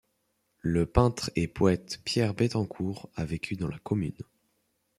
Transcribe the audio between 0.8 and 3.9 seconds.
peintre et poète Pierre Bettencourt a vécu dans la